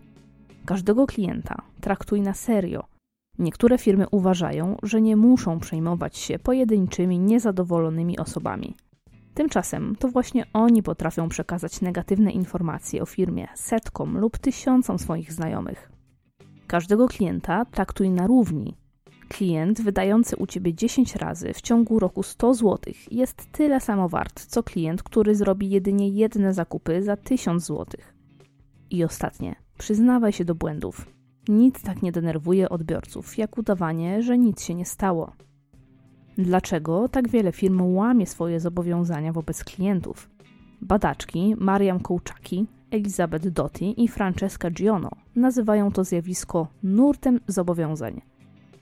[0.65, 2.98] Każdego klienta traktuj na serio.
[3.39, 8.75] Niektóre firmy uważają, że nie muszą przejmować się pojedynczymi, niezadowolonymi osobami.
[9.33, 15.91] Tymczasem to właśnie oni potrafią przekazać negatywne informacje o firmie setkom lub tysiącom swoich znajomych.
[16.67, 18.75] Każdego klienta traktuj na równi
[19.29, 24.45] Klient wydający u ciebie 10 razy w ciągu roku 100 zł jest tyle samo wart,
[24.45, 27.85] co klient, który zrobi jedynie jedne zakupy za 1000 zł.
[28.89, 31.18] I ostatnie, przyznawaj się do błędów.
[31.49, 35.31] Nic tak nie denerwuje odbiorców, jak udawanie, że nic się nie stało.
[36.37, 40.29] Dlaczego tak wiele firm łamie swoje zobowiązania wobec klientów?
[40.81, 48.21] Badaczki Mariam Kołczaki, Elizabeth Doty i Francesca Giono nazywają to zjawisko nurtem zobowiązań.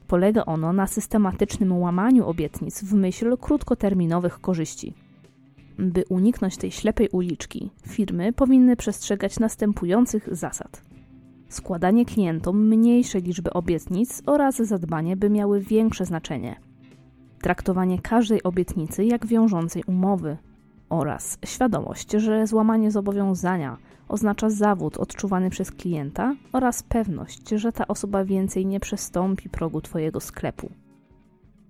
[0.08, 4.94] Polega ono na systematycznym łamaniu obietnic w myśl krótkoterminowych korzyści.
[5.80, 10.87] By uniknąć tej ślepej uliczki, firmy powinny przestrzegać następujących zasad:
[11.50, 16.56] składanie klientom mniejszej liczby obietnic oraz zadbanie, by miały większe znaczenie.
[17.42, 20.38] Traktowanie każdej obietnicy jak wiążącej umowy
[20.90, 28.26] oraz świadomość, że złamanie zobowiązania oznacza zawód odczuwany przez klienta oraz pewność, że ta osoba
[28.26, 30.70] więcej nie przestąpi progu Twojego sklepu.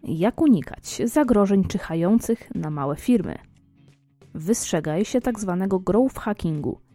[0.04, 3.36] Jak unikać zagrożeń czyhających na małe firmy?
[4.34, 5.58] Wystrzegaj się tzw.
[5.60, 6.87] Tak growth hackingu.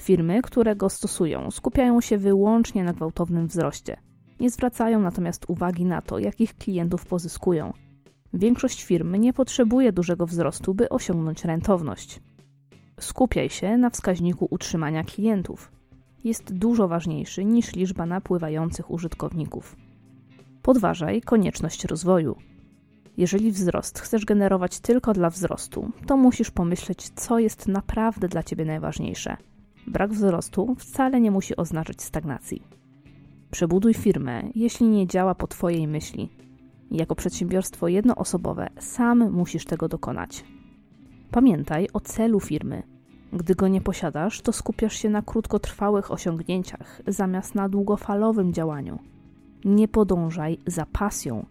[0.00, 3.96] Firmy, które go stosują, skupiają się wyłącznie na gwałtownym wzroście.
[4.40, 7.72] Nie zwracają natomiast uwagi na to, jakich klientów pozyskują.
[8.32, 12.20] Większość firm nie potrzebuje dużego wzrostu, by osiągnąć rentowność.
[13.00, 15.72] Skupiaj się na wskaźniku utrzymania klientów.
[16.24, 19.76] Jest dużo ważniejszy niż liczba napływających użytkowników.
[20.62, 22.36] Podważaj konieczność rozwoju.
[23.16, 28.64] Jeżeli wzrost chcesz generować tylko dla wzrostu, to musisz pomyśleć, co jest naprawdę dla ciebie
[28.64, 29.36] najważniejsze.
[29.88, 32.62] Brak wzrostu wcale nie musi oznaczać stagnacji.
[33.50, 36.28] Przebuduj firmę, jeśli nie działa po Twojej myśli.
[36.90, 40.44] Jako przedsiębiorstwo jednoosobowe sam musisz tego dokonać.
[41.30, 42.82] Pamiętaj o celu firmy.
[43.32, 48.98] Gdy go nie posiadasz, to skupiasz się na krótkotrwałych osiągnięciach zamiast na długofalowym działaniu.
[49.64, 51.46] Nie podążaj za pasją.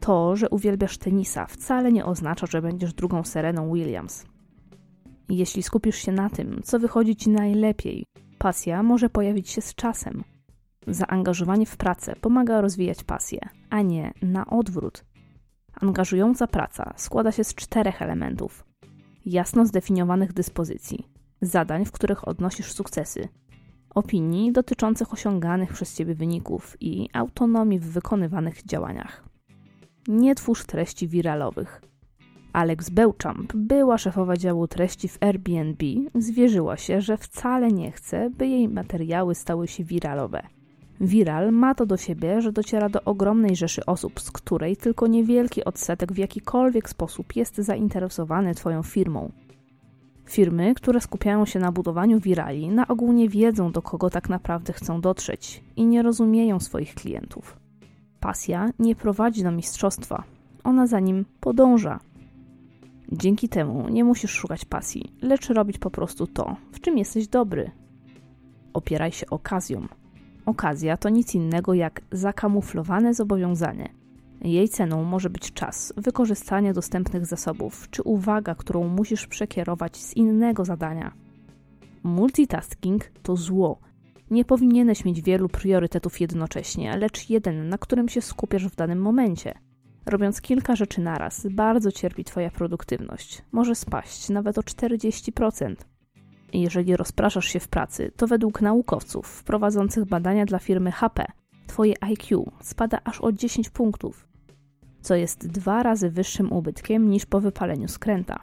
[0.00, 4.26] To, że uwielbiasz tenisa, wcale nie oznacza, że będziesz drugą Sereną Williams.
[5.28, 8.04] Jeśli skupisz się na tym, co wychodzi ci najlepiej,
[8.38, 10.24] pasja może pojawić się z czasem.
[10.86, 15.04] Zaangażowanie w pracę pomaga rozwijać pasję, a nie na odwrót.
[15.80, 18.64] Angażująca praca składa się z czterech elementów:
[19.26, 21.06] jasno zdefiniowanych dyspozycji,
[21.42, 23.28] zadań, w których odnosisz sukcesy,
[23.90, 29.24] opinii dotyczących osiąganych przez ciebie wyników i autonomii w wykonywanych działaniach.
[30.08, 31.87] Nie twórz treści wiralowych.
[32.52, 35.84] Alex Beauchamp, była szefowa działu treści w Airbnb,
[36.14, 40.42] zwierzyła się, że wcale nie chce, by jej materiały stały się wiralowe.
[41.00, 45.64] Viral ma to do siebie, że dociera do ogromnej rzeszy osób, z której tylko niewielki
[45.64, 49.32] odsetek w jakikolwiek sposób jest zainteresowany Twoją firmą.
[50.24, 54.72] Firmy, które skupiają się na budowaniu wirali, na ogół nie wiedzą, do kogo tak naprawdę
[54.72, 57.56] chcą dotrzeć i nie rozumieją swoich klientów.
[58.20, 60.24] Pasja nie prowadzi do mistrzostwa,
[60.64, 62.00] ona za nim podąża.
[63.12, 67.70] Dzięki temu nie musisz szukać pasji, lecz robić po prostu to, w czym jesteś dobry.
[68.72, 69.86] Opieraj się okazją.
[70.46, 73.88] Okazja to nic innego jak zakamuflowane zobowiązanie.
[74.40, 80.64] Jej ceną może być czas, wykorzystanie dostępnych zasobów czy uwaga, którą musisz przekierować z innego
[80.64, 81.12] zadania.
[82.02, 83.78] Multitasking to zło.
[84.30, 89.54] Nie powinieneś mieć wielu priorytetów jednocześnie, lecz jeden, na którym się skupiasz w danym momencie.
[90.08, 93.42] Robiąc kilka rzeczy naraz, bardzo cierpi Twoja produktywność.
[93.52, 95.74] Może spaść nawet o 40%.
[96.52, 101.24] Jeżeli rozpraszasz się w pracy, to według naukowców prowadzących badania dla firmy HP,
[101.66, 104.28] Twoje IQ spada aż o 10 punktów,
[105.00, 108.40] co jest dwa razy wyższym ubytkiem niż po wypaleniu skręta.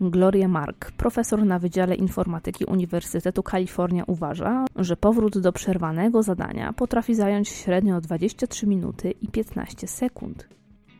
[0.00, 7.14] Gloria Mark, profesor na Wydziale Informatyki Uniwersytetu Kalifornia, uważa, że powrót do przerwanego zadania potrafi
[7.14, 10.56] zająć średnio 23 minuty i 15 sekund.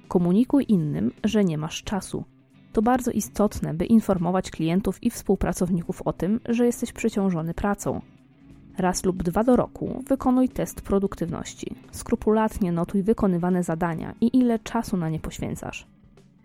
[0.08, 2.24] Komunikuj innym, że nie masz czasu.
[2.72, 8.00] To bardzo istotne, by informować klientów i współpracowników o tym, że jesteś przeciążony pracą.
[8.78, 11.76] Raz lub dwa do roku wykonuj test produktywności.
[11.90, 15.86] Skrupulatnie notuj wykonywane zadania i ile czasu na nie poświęcasz.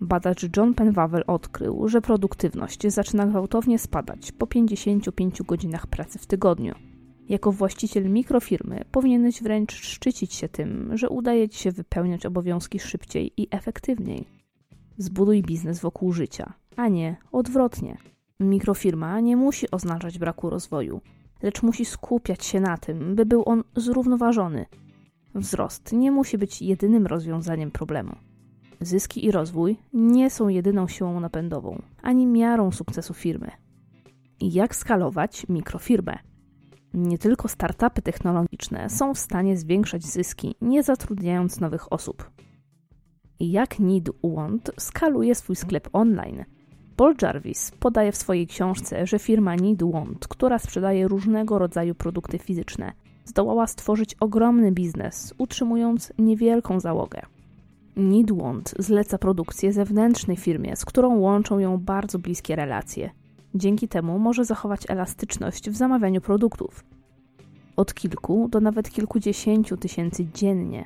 [0.02, 6.76] Badacz John Penwavel odkrył, że produktywność zaczyna gwałtownie spadać po 55 godzinach pracy w tygodniu.
[7.32, 13.34] Jako właściciel mikrofirmy powinieneś wręcz szczycić się tym, że udaje ci się wypełniać obowiązki szybciej
[13.38, 14.28] i efektywniej.
[14.98, 17.98] Zbuduj biznes wokół życia, a nie odwrotnie.
[18.40, 21.02] Mikrofirma nie musi oznaczać braku rozwoju,
[21.42, 24.66] lecz musi skupiać się na tym, by był on zrównoważony.
[25.36, 28.16] Wzrost nie musi być jedynym rozwiązaniem problemu.
[28.82, 33.52] Zyski i rozwój nie są jedyną siłą napędową, ani miarą sukcesu firmy.
[34.42, 36.31] Jak skalować mikrofirmę?
[36.94, 42.32] Nie tylko startupy technologiczne są w stanie zwiększać zyski, nie zatrudniając nowych osób.
[43.40, 46.46] Jak Need Want skaluje swój sklep online?
[46.96, 52.40] Paul Jarvis podaje w swojej książce, że firma Need Want, która sprzedaje różnego rodzaju produkty
[52.40, 52.94] fizyczne,
[53.26, 57.22] zdołała stworzyć ogromny biznes, utrzymując niewielką załogę.
[57.96, 63.10] Need Want zleca produkcję zewnętrznej firmie, z którą łączą ją bardzo bliskie relacje.
[63.56, 66.84] Dzięki temu może zachować elastyczność w zamawianiu produktów.
[67.76, 70.86] Od kilku do nawet kilkudziesięciu tysięcy dziennie.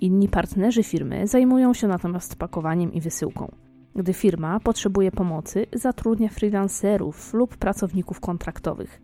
[0.00, 3.52] Inni partnerzy firmy zajmują się natomiast pakowaniem i wysyłką.
[3.94, 9.02] Gdy firma potrzebuje pomocy, zatrudnia freelancerów lub pracowników kontraktowych.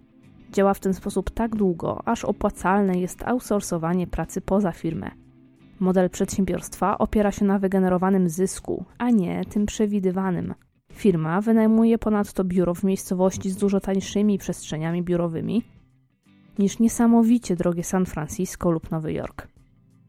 [0.52, 5.10] Działa w ten sposób tak długo, aż opłacalne jest outsourcowanie pracy poza firmę.
[5.80, 10.54] Model przedsiębiorstwa opiera się na wygenerowanym zysku, a nie tym przewidywanym.
[10.92, 15.62] Firma wynajmuje ponadto biuro w miejscowości z dużo tańszymi przestrzeniami biurowymi
[16.58, 19.48] niż niesamowicie drogie San Francisco lub Nowy Jork.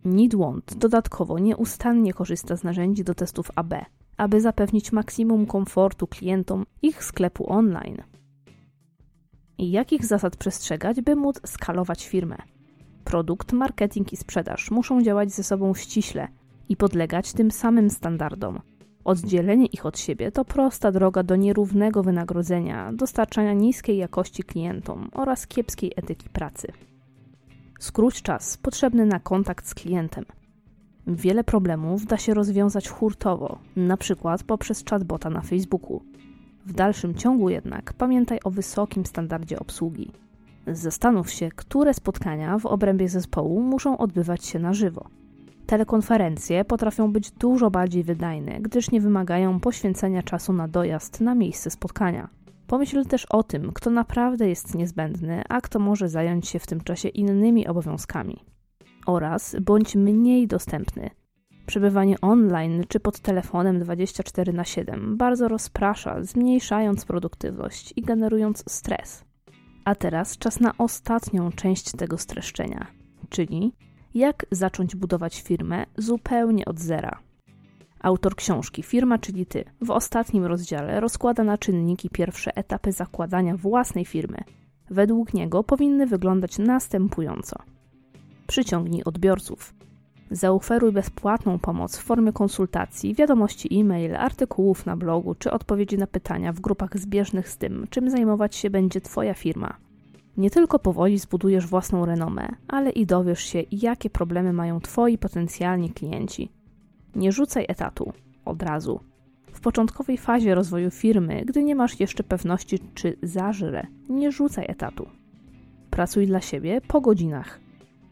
[0.05, 3.73] Nidwant dodatkowo nieustannie korzysta z narzędzi do testów AB,
[4.17, 7.97] aby zapewnić maksimum komfortu klientom ich sklepu online.
[9.57, 12.37] I jakich zasad przestrzegać, by móc skalować firmę?
[13.03, 16.27] Produkt, marketing i sprzedaż muszą działać ze sobą ściśle
[16.69, 18.59] i podlegać tym samym standardom.
[19.05, 25.47] Oddzielenie ich od siebie to prosta droga do nierównego wynagrodzenia, dostarczania niskiej jakości klientom oraz
[25.47, 26.67] kiepskiej etyki pracy.
[27.79, 30.25] Skróć czas potrzebny na kontakt z klientem.
[31.07, 33.59] Wiele problemów da się rozwiązać hurtowo,
[33.97, 36.01] przykład poprzez chatbota na Facebooku.
[36.65, 40.11] W dalszym ciągu jednak pamiętaj o wysokim standardzie obsługi.
[40.67, 45.05] Zastanów się, które spotkania w obrębie zespołu muszą odbywać się na żywo.
[45.65, 51.69] Telekonferencje potrafią być dużo bardziej wydajne, gdyż nie wymagają poświęcenia czasu na dojazd na miejsce
[51.69, 52.29] spotkania.
[52.67, 56.81] Pomyśl też o tym, kto naprawdę jest niezbędny, a kto może zająć się w tym
[56.81, 58.45] czasie innymi obowiązkami.
[59.05, 61.09] Oraz bądź mniej dostępny.
[61.65, 69.23] Przebywanie online czy pod telefonem 24 na 7 bardzo rozprasza, zmniejszając produktywność i generując stres.
[69.85, 72.87] A teraz czas na ostatnią część tego streszczenia,
[73.29, 73.73] czyli
[74.15, 77.19] jak zacząć budować firmę zupełnie od zera.
[77.99, 84.05] Autor książki Firma, czyli ty, w ostatnim rozdziale rozkłada na czynniki pierwsze etapy zakładania własnej
[84.05, 84.37] firmy.
[84.89, 87.55] Według niego powinny wyglądać następująco:
[88.47, 89.73] przyciągnij odbiorców,
[90.31, 96.53] zaoferuj bezpłatną pomoc w formie konsultacji, wiadomości e-mail, artykułów na blogu czy odpowiedzi na pytania
[96.53, 99.77] w grupach zbieżnych z tym, czym zajmować się będzie Twoja firma.
[100.37, 105.89] Nie tylko powoli zbudujesz własną renomę, ale i dowiesz się, jakie problemy mają Twoi potencjalni
[105.89, 106.51] klienci.
[107.15, 108.13] Nie rzucaj etatu
[108.45, 108.99] od razu.
[109.53, 115.09] W początkowej fazie rozwoju firmy, gdy nie masz jeszcze pewności, czy zażre, nie rzucaj etatu.
[115.89, 117.59] Pracuj dla siebie po godzinach.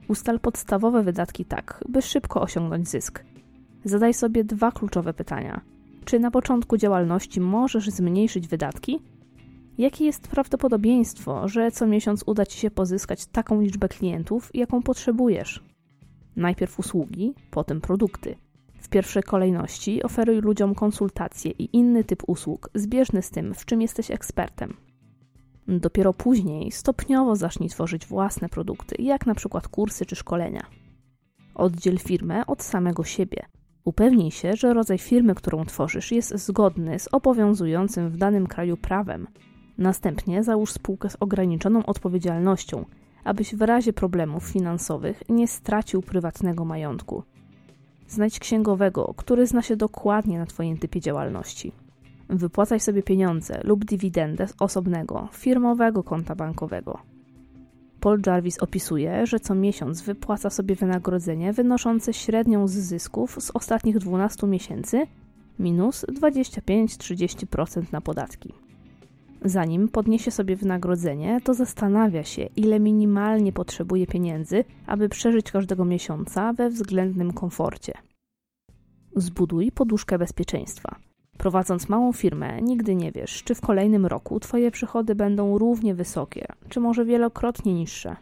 [0.08, 3.24] Ustal podstawowe wydatki tak, by szybko osiągnąć zysk.
[3.84, 5.62] Zadaj sobie dwa kluczowe pytania.
[6.06, 9.00] Czy na początku działalności możesz zmniejszyć wydatki?
[9.82, 15.64] Jakie jest prawdopodobieństwo, że co miesiąc uda Ci się pozyskać taką liczbę klientów, jaką potrzebujesz?
[16.36, 18.36] Najpierw usługi, potem produkty.
[18.82, 23.82] W pierwszej kolejności oferuj ludziom konsultacje i inny typ usług, zbieżny z tym, w czym
[23.82, 24.74] jesteś ekspertem.
[25.68, 30.66] Dopiero później stopniowo zacznij tworzyć własne produkty, jak na przykład kursy czy szkolenia.
[31.56, 33.46] Oddziel firmę od samego siebie.
[33.86, 39.28] Upewnij się, że rodzaj firmy, którą tworzysz, jest zgodny z obowiązującym w danym kraju prawem.
[39.82, 42.86] Następnie załóż spółkę z ograniczoną odpowiedzialnością,
[43.24, 47.24] abyś w razie problemów finansowych nie stracił prywatnego majątku.
[48.08, 51.72] Znajdź księgowego, który zna się dokładnie na Twoim typie działalności.
[52.30, 57.00] Wypłacaj sobie pieniądze lub dywidendę z osobnego, firmowego konta bankowego.
[58.00, 63.98] Paul Jarvis opisuje, że co miesiąc wypłaca sobie wynagrodzenie wynoszące średnią z zysków z ostatnich
[63.98, 65.08] 12 miesięcy
[65.60, 68.61] minus 25-30% na podatki.
[69.46, 76.54] Zanim podniesie sobie wynagrodzenie, to zastanawia się, ile minimalnie potrzebuje pieniędzy, aby przeżyć każdego miesiąca
[76.54, 77.94] we względnym komforcie.
[79.16, 80.96] Zbuduj poduszkę bezpieczeństwa.
[81.38, 86.46] Prowadząc małą firmę, nigdy nie wiesz, czy w kolejnym roku Twoje przychody będą równie wysokie,
[86.70, 88.16] czy może wielokrotnie niższe.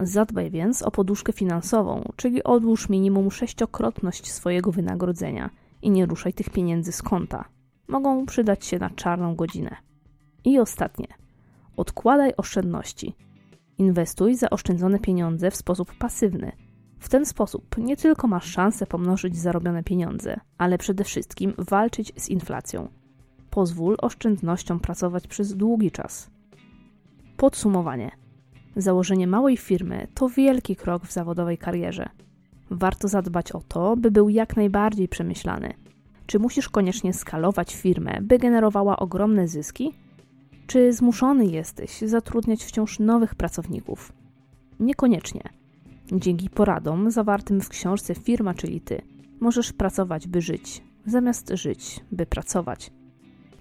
[0.00, 5.50] Zadbaj więc o poduszkę finansową, czyli odłóż minimum sześciokrotność swojego wynagrodzenia
[5.82, 7.44] i nie ruszaj tych pieniędzy z konta.
[7.88, 9.87] Mogą przydać się na czarną godzinę.
[10.48, 11.06] I ostatnie.
[11.76, 13.14] Odkładaj oszczędności.
[13.78, 16.52] Inwestuj zaoszczędzone pieniądze w sposób pasywny.
[16.98, 22.28] W ten sposób nie tylko masz szansę pomnożyć zarobione pieniądze, ale przede wszystkim walczyć z
[22.28, 22.88] inflacją.
[23.50, 26.30] Pozwól oszczędnościom pracować przez długi czas.
[27.36, 28.10] Podsumowanie.
[28.76, 32.08] Założenie małej firmy to wielki krok w zawodowej karierze.
[32.70, 35.74] Warto zadbać o to, by był jak najbardziej przemyślany.
[36.26, 40.07] Czy musisz koniecznie skalować firmę, by generowała ogromne zyski?
[40.68, 44.12] Czy zmuszony jesteś zatrudniać wciąż nowych pracowników?
[44.80, 45.42] Niekoniecznie.
[46.12, 49.02] Dzięki poradom zawartym w książce Firma, czyli ty,
[49.40, 52.90] możesz pracować, by żyć, zamiast żyć, by pracować.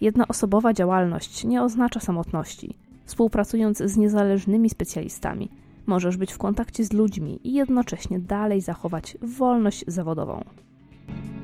[0.01, 2.77] Jednoosobowa działalność nie oznacza samotności.
[3.05, 5.49] Współpracując z niezależnymi specjalistami,
[5.85, 10.43] możesz być w kontakcie z ludźmi i jednocześnie dalej zachować wolność zawodową.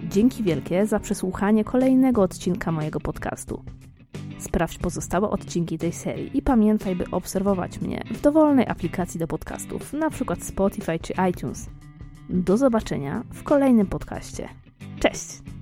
[0.09, 3.63] Dzięki wielkie za przesłuchanie kolejnego odcinka mojego podcastu.
[4.39, 9.93] Sprawdź pozostałe odcinki tej serii i pamiętaj, by obserwować mnie w dowolnej aplikacji do podcastów,
[9.93, 10.35] np.
[10.39, 11.69] Spotify czy iTunes.
[12.29, 14.49] Do zobaczenia w kolejnym podcaście.
[14.99, 15.52] Cześć!